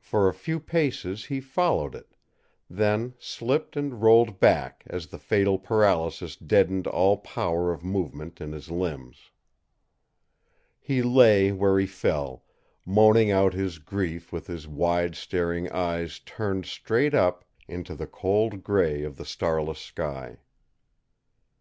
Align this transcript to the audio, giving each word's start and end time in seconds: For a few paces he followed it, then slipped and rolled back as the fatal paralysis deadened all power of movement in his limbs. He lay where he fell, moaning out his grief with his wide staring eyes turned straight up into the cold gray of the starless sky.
For 0.00 0.28
a 0.28 0.34
few 0.34 0.58
paces 0.58 1.26
he 1.26 1.40
followed 1.40 1.94
it, 1.94 2.16
then 2.68 3.14
slipped 3.20 3.76
and 3.76 4.02
rolled 4.02 4.40
back 4.40 4.82
as 4.88 5.06
the 5.06 5.20
fatal 5.20 5.56
paralysis 5.56 6.34
deadened 6.34 6.88
all 6.88 7.18
power 7.18 7.72
of 7.72 7.84
movement 7.84 8.40
in 8.40 8.50
his 8.50 8.72
limbs. 8.72 9.30
He 10.80 11.00
lay 11.00 11.52
where 11.52 11.78
he 11.78 11.86
fell, 11.86 12.42
moaning 12.84 13.30
out 13.30 13.54
his 13.54 13.78
grief 13.78 14.32
with 14.32 14.48
his 14.48 14.66
wide 14.66 15.14
staring 15.14 15.70
eyes 15.70 16.18
turned 16.26 16.66
straight 16.66 17.14
up 17.14 17.44
into 17.68 17.94
the 17.94 18.08
cold 18.08 18.64
gray 18.64 19.04
of 19.04 19.16
the 19.16 19.24
starless 19.24 19.78
sky. 19.78 20.38